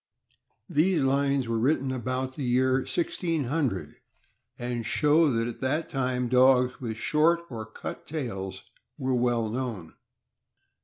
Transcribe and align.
These 0.67 1.03
lines 1.03 1.47
were 1.47 1.59
written 1.59 1.91
about 1.91 2.35
the 2.35 2.41
year 2.43 2.77
1600, 2.79 3.97
and 4.57 4.83
show 4.83 5.31
that 5.31 5.47
at 5.47 5.61
that 5.61 5.91
time 5.91 6.27
dogs 6.27 6.81
with 6.81 6.97
short 6.97 7.41
or 7.51 7.67
cut 7.67 8.07
tails 8.07 8.63
were 8.97 9.13
well 9.13 9.47
known. 9.47 9.93